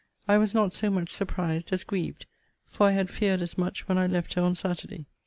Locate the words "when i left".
3.87-4.33